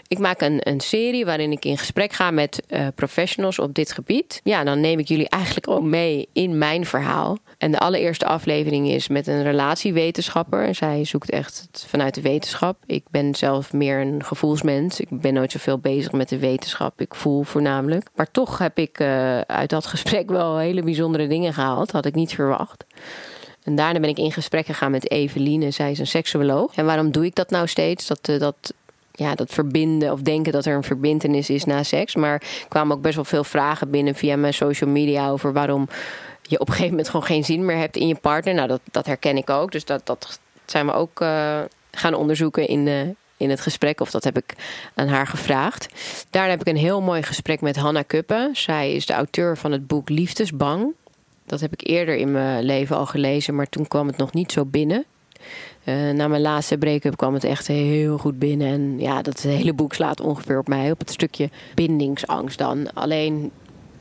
ik 0.07 0.19
maak 0.19 0.41
een, 0.41 0.59
een 0.63 0.79
serie 0.79 1.25
waarin 1.25 1.51
ik 1.51 1.65
in 1.65 1.77
gesprek 1.77 2.13
ga 2.13 2.31
met 2.31 2.63
uh, 2.69 2.87
professionals 2.95 3.59
op 3.59 3.73
dit 3.73 3.91
gebied. 3.91 4.41
Ja, 4.43 4.63
dan 4.63 4.79
neem 4.79 4.99
ik 4.99 5.07
jullie 5.07 5.29
eigenlijk 5.29 5.67
ook 5.67 5.83
mee 5.83 6.29
in 6.33 6.57
mijn 6.57 6.85
verhaal. 6.85 7.37
En 7.57 7.71
de 7.71 7.79
allereerste 7.79 8.25
aflevering 8.25 8.89
is 8.89 9.07
met 9.07 9.27
een 9.27 9.43
relatiewetenschapper. 9.43 10.65
En 10.65 10.75
zij 10.75 11.03
zoekt 11.03 11.29
echt 11.29 11.85
vanuit 11.87 12.15
de 12.15 12.21
wetenschap. 12.21 12.77
Ik 12.85 13.03
ben 13.09 13.35
zelf 13.35 13.73
meer 13.73 13.99
een 13.99 14.23
gevoelsmens. 14.23 14.99
Ik 14.99 15.07
ben 15.09 15.33
nooit 15.33 15.51
zoveel 15.51 15.77
bezig 15.77 16.11
met 16.11 16.29
de 16.29 16.39
wetenschap. 16.39 17.01
Ik 17.01 17.15
voel 17.15 17.43
voornamelijk. 17.43 18.09
Maar 18.15 18.31
toch 18.31 18.57
heb 18.57 18.77
ik 18.77 18.99
uh, 18.99 19.39
uit 19.39 19.69
dat 19.69 19.85
gesprek 19.85 20.29
wel 20.29 20.57
hele 20.57 20.83
bijzondere 20.83 21.27
dingen 21.27 21.53
gehaald. 21.53 21.91
Had 21.91 22.05
ik 22.05 22.15
niet 22.15 22.33
verwacht. 22.33 22.85
En 23.63 23.75
daarna 23.75 23.99
ben 23.99 24.09
ik 24.09 24.17
in 24.17 24.31
gesprek 24.31 24.65
gegaan 24.65 24.91
met 24.91 25.11
Eveline. 25.11 25.71
Zij 25.71 25.91
is 25.91 25.99
een 25.99 26.07
seksuoloog. 26.07 26.75
En 26.75 26.85
waarom 26.85 27.11
doe 27.11 27.25
ik 27.25 27.35
dat 27.35 27.49
nou 27.49 27.67
steeds? 27.67 28.07
Dat, 28.07 28.29
uh, 28.29 28.39
dat 28.39 28.73
ja, 29.15 29.35
dat 29.35 29.51
verbinden 29.51 30.11
of 30.11 30.21
denken 30.21 30.51
dat 30.51 30.65
er 30.65 30.75
een 30.75 30.83
verbindenis 30.83 31.49
is 31.49 31.65
na 31.65 31.83
seks. 31.83 32.15
Maar 32.15 32.33
er 32.33 32.67
kwamen 32.67 32.95
ook 32.95 33.01
best 33.01 33.15
wel 33.15 33.23
veel 33.23 33.43
vragen 33.43 33.89
binnen 33.89 34.15
via 34.15 34.35
mijn 34.35 34.53
social 34.53 34.89
media 34.89 35.29
over 35.29 35.53
waarom 35.53 35.87
je 36.41 36.59
op 36.59 36.67
een 36.67 36.73
gegeven 36.73 36.89
moment 36.89 37.09
gewoon 37.09 37.25
geen 37.25 37.43
zin 37.43 37.65
meer 37.65 37.77
hebt 37.77 37.97
in 37.97 38.07
je 38.07 38.15
partner. 38.15 38.53
Nou, 38.53 38.67
dat, 38.67 38.81
dat 38.91 39.05
herken 39.05 39.37
ik 39.37 39.49
ook. 39.49 39.71
Dus 39.71 39.85
dat, 39.85 40.05
dat 40.05 40.39
zijn 40.65 40.85
we 40.85 40.93
ook 40.93 41.21
uh, 41.21 41.59
gaan 41.91 42.13
onderzoeken 42.13 42.67
in, 42.67 42.87
uh, 42.87 42.99
in 43.37 43.49
het 43.49 43.61
gesprek. 43.61 43.99
Of 43.99 44.11
dat 44.11 44.23
heb 44.23 44.37
ik 44.37 44.53
aan 44.93 45.07
haar 45.07 45.27
gevraagd. 45.27 45.87
Daarna 46.29 46.49
heb 46.49 46.61
ik 46.61 46.67
een 46.67 46.77
heel 46.77 47.01
mooi 47.01 47.23
gesprek 47.23 47.61
met 47.61 47.75
Hanna 47.75 48.01
Kuppen. 48.01 48.55
Zij 48.55 48.93
is 48.93 49.05
de 49.05 49.13
auteur 49.13 49.57
van 49.57 49.71
het 49.71 49.87
boek 49.87 50.09
Liefdesbang. 50.09 50.93
Dat 51.45 51.59
heb 51.59 51.73
ik 51.73 51.87
eerder 51.87 52.15
in 52.15 52.31
mijn 52.31 52.63
leven 52.63 52.95
al 52.95 53.05
gelezen, 53.05 53.55
maar 53.55 53.69
toen 53.69 53.87
kwam 53.87 54.07
het 54.07 54.17
nog 54.17 54.33
niet 54.33 54.51
zo 54.51 54.65
binnen. 54.65 55.05
Uh, 55.83 56.11
na 56.11 56.27
mijn 56.27 56.41
laatste 56.41 56.77
break-up 56.77 57.17
kwam 57.17 57.33
het 57.33 57.43
echt 57.43 57.67
heel 57.67 58.17
goed 58.17 58.39
binnen. 58.39 58.67
En 58.67 58.99
ja, 58.99 59.21
dat 59.21 59.41
hele 59.41 59.73
boek 59.73 59.93
slaat 59.93 60.21
ongeveer 60.21 60.57
op 60.57 60.67
mij. 60.67 60.91
Op 60.91 60.99
het 60.99 61.11
stukje 61.11 61.49
bindingsangst 61.75 62.57
dan. 62.57 62.93
Alleen, 62.93 63.51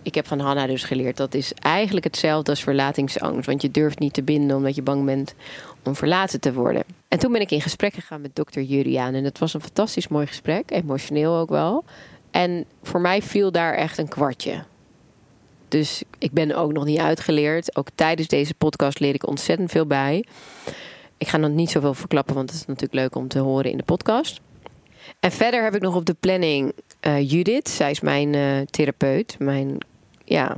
ik 0.02 0.14
heb 0.14 0.26
van 0.26 0.40
Hanna 0.40 0.66
dus 0.66 0.84
geleerd... 0.84 1.16
dat 1.16 1.34
is 1.34 1.52
eigenlijk 1.52 2.04
hetzelfde 2.04 2.50
als 2.50 2.62
verlatingsangst. 2.62 3.46
Want 3.46 3.62
je 3.62 3.70
durft 3.70 3.98
niet 3.98 4.12
te 4.12 4.22
binden 4.22 4.56
omdat 4.56 4.74
je 4.74 4.82
bang 4.82 5.04
bent 5.04 5.34
om 5.82 5.94
verlaten 5.94 6.40
te 6.40 6.52
worden. 6.52 6.84
En 7.08 7.18
toen 7.18 7.32
ben 7.32 7.40
ik 7.40 7.50
in 7.50 7.60
gesprek 7.60 7.94
gegaan 7.94 8.20
met 8.20 8.36
dokter 8.36 8.62
Juriaan. 8.62 9.14
En 9.14 9.24
het 9.24 9.38
was 9.38 9.54
een 9.54 9.60
fantastisch 9.60 10.08
mooi 10.08 10.26
gesprek. 10.26 10.70
Emotioneel 10.70 11.36
ook 11.36 11.50
wel. 11.50 11.84
En 12.30 12.64
voor 12.82 13.00
mij 13.00 13.22
viel 13.22 13.52
daar 13.52 13.74
echt 13.74 13.98
een 13.98 14.08
kwartje. 14.08 14.62
Dus 15.68 16.02
ik 16.18 16.32
ben 16.32 16.54
ook 16.56 16.72
nog 16.72 16.84
niet 16.84 16.98
uitgeleerd. 16.98 17.76
Ook 17.76 17.88
tijdens 17.94 18.28
deze 18.28 18.54
podcast 18.54 19.00
leer 19.00 19.14
ik 19.14 19.26
ontzettend 19.26 19.70
veel 19.70 19.86
bij. 19.86 20.24
Ik 21.24 21.30
ga 21.30 21.36
nog 21.36 21.50
niet 21.50 21.70
zoveel 21.70 21.94
verklappen, 21.94 22.34
want 22.34 22.50
het 22.50 22.60
is 22.60 22.66
natuurlijk 22.66 22.94
leuk 22.94 23.14
om 23.14 23.28
te 23.28 23.38
horen 23.38 23.70
in 23.70 23.76
de 23.76 23.82
podcast. 23.82 24.40
En 25.20 25.32
verder 25.32 25.62
heb 25.62 25.74
ik 25.74 25.82
nog 25.82 25.94
op 25.94 26.04
de 26.04 26.16
planning 26.20 26.72
uh, 27.06 27.30
Judith. 27.30 27.68
Zij 27.68 27.90
is 27.90 28.00
mijn 28.00 28.32
uh, 28.34 28.60
therapeut, 28.60 29.36
mijn 29.38 29.78
ja, 30.24 30.56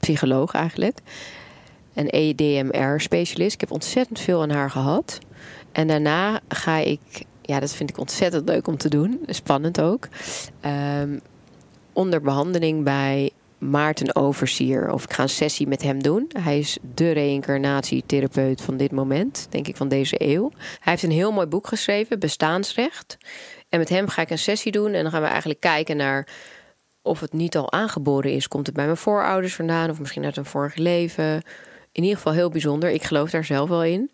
psycholoog 0.00 0.52
eigenlijk. 0.52 0.98
En 1.94 2.06
EDMR-specialist. 2.06 3.54
Ik 3.54 3.60
heb 3.60 3.70
ontzettend 3.70 4.20
veel 4.20 4.42
aan 4.42 4.50
haar 4.50 4.70
gehad. 4.70 5.18
En 5.72 5.86
daarna 5.86 6.40
ga 6.48 6.76
ik, 6.76 7.00
ja, 7.42 7.60
dat 7.60 7.72
vind 7.72 7.90
ik 7.90 7.98
ontzettend 7.98 8.48
leuk 8.48 8.66
om 8.66 8.76
te 8.76 8.88
doen. 8.88 9.20
Spannend 9.26 9.80
ook. 9.80 10.08
Um, 11.00 11.20
onder 11.92 12.20
behandeling 12.20 12.84
bij 12.84 13.30
Maarten 13.58 14.14
Oversier. 14.14 14.92
Of 14.92 15.04
ik 15.04 15.12
ga 15.12 15.22
een 15.22 15.28
sessie 15.28 15.66
met 15.66 15.82
hem 15.82 16.02
doen. 16.02 16.30
Hij 16.38 16.58
is 16.58 16.78
de 16.94 17.10
reïncarnatietherapeut 17.10 18.60
van 18.60 18.76
dit 18.76 18.92
moment, 18.92 19.46
denk 19.50 19.68
ik 19.68 19.76
van 19.76 19.88
deze 19.88 20.14
eeuw. 20.18 20.50
Hij 20.54 20.92
heeft 20.92 21.02
een 21.02 21.10
heel 21.10 21.32
mooi 21.32 21.46
boek 21.46 21.66
geschreven, 21.66 22.18
Bestaansrecht. 22.18 23.16
En 23.68 23.78
met 23.78 23.88
hem 23.88 24.08
ga 24.08 24.22
ik 24.22 24.30
een 24.30 24.38
sessie 24.38 24.72
doen 24.72 24.92
en 24.92 25.02
dan 25.02 25.12
gaan 25.12 25.22
we 25.22 25.28
eigenlijk 25.28 25.60
kijken 25.60 25.96
naar 25.96 26.28
of 27.02 27.20
het 27.20 27.32
niet 27.32 27.56
al 27.56 27.72
aangeboren 27.72 28.32
is. 28.32 28.48
Komt 28.48 28.66
het 28.66 28.74
bij 28.74 28.84
mijn 28.84 28.96
voorouders 28.96 29.54
vandaan 29.54 29.90
of 29.90 29.98
misschien 29.98 30.24
uit 30.24 30.36
een 30.36 30.44
vorig 30.44 30.74
leven? 30.74 31.42
In 31.92 32.02
ieder 32.02 32.16
geval 32.16 32.32
heel 32.32 32.50
bijzonder. 32.50 32.90
Ik 32.90 33.02
geloof 33.02 33.30
daar 33.30 33.44
zelf 33.44 33.68
wel 33.68 33.84
in. 33.84 34.10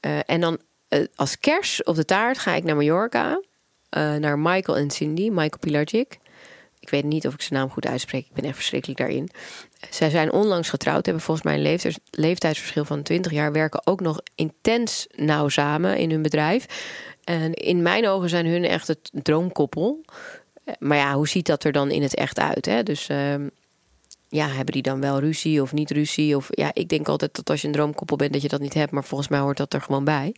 Uh, 0.00 0.18
en 0.26 0.40
dan 0.40 0.58
uh, 0.88 1.04
als 1.14 1.38
kers 1.38 1.82
op 1.82 1.94
de 1.94 2.04
taart 2.04 2.38
ga 2.38 2.54
ik 2.54 2.64
naar 2.64 2.76
Mallorca. 2.76 3.42
Uh, 3.96 4.14
naar 4.14 4.38
Michael 4.38 4.78
en 4.78 4.90
Cindy, 4.90 5.28
Michael 5.28 5.58
Pilarczyk. 5.60 6.18
Ik 6.88 6.94
weet 6.94 7.04
niet 7.04 7.26
of 7.26 7.34
ik 7.34 7.42
zijn 7.42 7.60
naam 7.60 7.70
goed 7.70 7.86
uitspreek. 7.86 8.26
Ik 8.26 8.32
ben 8.32 8.44
echt 8.44 8.54
verschrikkelijk 8.54 8.98
daarin. 8.98 9.30
Zij 9.90 10.10
zijn 10.10 10.32
onlangs 10.32 10.68
getrouwd, 10.68 11.04
hebben 11.04 11.22
volgens 11.22 11.46
mij 11.46 11.54
een 11.54 11.94
leeftijdsverschil 12.10 12.84
van 12.84 13.02
20 13.02 13.32
jaar, 13.32 13.52
werken 13.52 13.86
ook 13.86 14.00
nog 14.00 14.20
intens 14.34 15.06
nauw 15.16 15.48
samen 15.48 15.98
in 15.98 16.10
hun 16.10 16.22
bedrijf. 16.22 16.66
En 17.24 17.54
in 17.54 17.82
mijn 17.82 18.08
ogen 18.08 18.28
zijn 18.28 18.46
hun 18.46 18.64
echt 18.64 18.88
het 18.88 19.10
droomkoppel. 19.12 20.04
Maar 20.78 20.96
ja, 20.96 21.14
hoe 21.14 21.28
ziet 21.28 21.46
dat 21.46 21.64
er 21.64 21.72
dan 21.72 21.90
in 21.90 22.02
het 22.02 22.14
echt 22.14 22.38
uit? 22.38 22.66
Hè? 22.66 22.82
Dus 22.82 23.08
uh, 23.08 23.34
ja, 24.28 24.46
hebben 24.46 24.72
die 24.72 24.82
dan 24.82 25.00
wel 25.00 25.20
ruzie 25.20 25.62
of 25.62 25.72
niet 25.72 25.90
ruzie? 25.90 26.36
Of 26.36 26.48
ja, 26.50 26.70
ik 26.72 26.88
denk 26.88 27.08
altijd 27.08 27.34
dat 27.34 27.50
als 27.50 27.60
je 27.60 27.66
een 27.66 27.72
droomkoppel 27.72 28.16
bent, 28.16 28.32
dat 28.32 28.42
je 28.42 28.48
dat 28.48 28.60
niet 28.60 28.74
hebt. 28.74 28.92
Maar 28.92 29.04
volgens 29.04 29.28
mij 29.28 29.40
hoort 29.40 29.56
dat 29.56 29.74
er 29.74 29.80
gewoon 29.80 30.04
bij. 30.04 30.34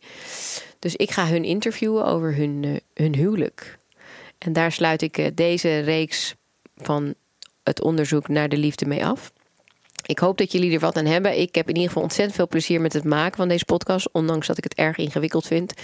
Dus 0.78 0.96
ik 0.96 1.10
ga 1.10 1.26
hun 1.26 1.44
interviewen 1.44 2.04
over 2.04 2.34
hun, 2.34 2.62
uh, 2.62 2.76
hun 2.94 3.14
huwelijk. 3.14 3.78
En 4.38 4.52
daar 4.52 4.72
sluit 4.72 5.02
ik 5.02 5.18
uh, 5.18 5.26
deze 5.34 5.78
reeks 5.78 6.34
van 6.82 7.14
het 7.62 7.82
onderzoek 7.82 8.28
naar 8.28 8.48
de 8.48 8.56
liefde 8.56 8.86
mee 8.86 9.04
af. 9.04 9.32
Ik 10.06 10.18
hoop 10.18 10.38
dat 10.38 10.52
jullie 10.52 10.74
er 10.74 10.80
wat 10.80 10.96
aan 10.96 11.04
hebben. 11.04 11.40
Ik 11.40 11.54
heb 11.54 11.68
in 11.68 11.74
ieder 11.74 11.88
geval 11.88 12.02
ontzettend 12.02 12.36
veel 12.36 12.48
plezier 12.48 12.80
met 12.80 12.92
het 12.92 13.04
maken 13.04 13.36
van 13.36 13.48
deze 13.48 13.64
podcast. 13.64 14.08
Ondanks 14.12 14.46
dat 14.46 14.58
ik 14.58 14.64
het 14.64 14.74
erg 14.74 14.96
ingewikkeld 14.96 15.46
vind. 15.46 15.74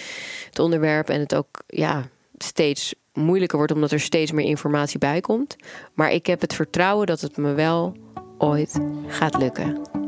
Het 0.46 0.58
onderwerp 0.58 1.08
en 1.08 1.20
het 1.20 1.34
ook 1.34 1.62
ja, 1.66 2.08
steeds 2.38 2.94
moeilijker 3.12 3.56
wordt 3.56 3.72
omdat 3.72 3.90
er 3.90 4.00
steeds 4.00 4.32
meer 4.32 4.46
informatie 4.46 4.98
bij 4.98 5.20
komt. 5.20 5.56
Maar 5.94 6.12
ik 6.12 6.26
heb 6.26 6.40
het 6.40 6.54
vertrouwen 6.54 7.06
dat 7.06 7.20
het 7.20 7.36
me 7.36 7.52
wel 7.52 7.96
ooit 8.38 8.78
gaat 9.06 9.36
lukken. 9.36 10.05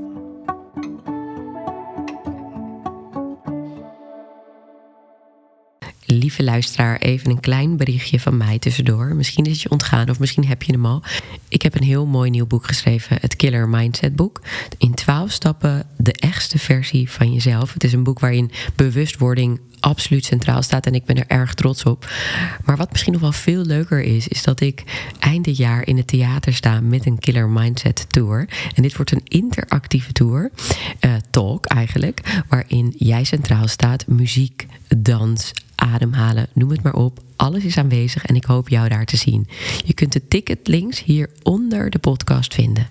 Lieve 6.12 6.42
luisteraar, 6.44 6.98
even 6.98 7.30
een 7.30 7.40
klein 7.40 7.76
berichtje 7.76 8.20
van 8.20 8.36
mij 8.36 8.58
tussendoor. 8.58 9.14
Misschien 9.14 9.44
is 9.44 9.52
het 9.52 9.60
je 9.60 9.70
ontgaan 9.70 10.10
of 10.10 10.18
misschien 10.18 10.46
heb 10.46 10.62
je 10.62 10.72
hem 10.72 10.86
al. 10.86 11.02
Ik 11.48 11.62
heb 11.62 11.74
een 11.74 11.82
heel 11.82 12.06
mooi 12.06 12.30
nieuw 12.30 12.46
boek 12.46 12.66
geschreven, 12.66 13.18
het 13.20 13.36
Killer 13.36 13.68
Mindset 13.68 14.16
boek. 14.16 14.40
In 14.78 14.94
twaalf 14.94 15.30
stappen 15.30 15.86
de 15.96 16.12
echtste 16.12 16.58
versie 16.58 17.10
van 17.10 17.32
jezelf. 17.32 17.72
Het 17.72 17.84
is 17.84 17.92
een 17.92 18.02
boek 18.02 18.20
waarin 18.20 18.50
bewustwording 18.74 19.60
absoluut 19.80 20.24
centraal 20.24 20.62
staat 20.62 20.86
en 20.86 20.94
ik 20.94 21.04
ben 21.04 21.16
er 21.16 21.26
erg 21.26 21.54
trots 21.54 21.84
op. 21.84 22.10
Maar 22.64 22.76
wat 22.76 22.90
misschien 22.90 23.12
nog 23.12 23.20
wel 23.20 23.32
veel 23.32 23.64
leuker 23.64 24.02
is, 24.02 24.28
is 24.28 24.42
dat 24.42 24.60
ik 24.60 24.84
eind 25.18 25.44
dit 25.44 25.56
jaar 25.56 25.86
in 25.86 25.96
het 25.96 26.06
theater 26.06 26.54
sta 26.54 26.80
met 26.80 27.06
een 27.06 27.18
Killer 27.18 27.48
Mindset 27.48 28.06
Tour. 28.08 28.48
En 28.74 28.82
dit 28.82 28.96
wordt 28.96 29.12
een 29.12 29.24
interactieve 29.24 30.12
tour, 30.12 30.50
uh, 31.00 31.14
talk 31.30 31.66
eigenlijk, 31.66 32.42
waarin 32.48 32.94
jij 32.96 33.24
centraal 33.24 33.68
staat, 33.68 34.06
muziek, 34.06 34.66
dans, 34.96 35.52
ademhalen, 35.98 36.48
noem 36.52 36.70
het 36.70 36.82
maar 36.82 36.94
op. 36.94 37.20
Alles 37.36 37.64
is 37.64 37.78
aanwezig 37.78 38.24
en 38.24 38.34
ik 38.34 38.44
hoop 38.44 38.68
jou 38.68 38.88
daar 38.88 39.04
te 39.04 39.16
zien. 39.16 39.48
Je 39.84 39.94
kunt 39.94 40.12
de 40.12 40.28
ticketlinks 40.28 41.04
hier 41.04 41.30
onder 41.42 41.90
de 41.90 41.98
podcast 41.98 42.54
vinden. 42.54 42.88